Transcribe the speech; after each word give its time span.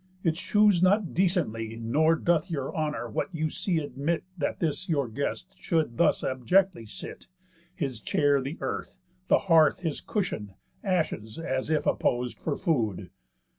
It 0.23 0.35
shews 0.35 0.81
not 0.81 1.13
decently, 1.13 1.75
Nor 1.75 2.15
doth 2.15 2.49
your 2.49 2.75
honour 2.75 3.07
what 3.07 3.35
you 3.35 3.51
see 3.51 3.77
admit, 3.77 4.23
That 4.35 4.59
this 4.59 4.89
your 4.89 5.07
guest 5.07 5.53
should 5.59 5.97
thus 5.97 6.23
abjectly 6.23 6.87
sit, 6.87 7.27
His 7.75 8.01
chair 8.01 8.41
the 8.41 8.57
earth, 8.61 8.97
the 9.27 9.37
hearth 9.37 9.81
his 9.81 10.01
cushion, 10.01 10.55
Ashes 10.83 11.37
as 11.37 11.69
if 11.69 11.85
appos'd 11.85 12.39
for 12.39 12.57
food. 12.57 13.11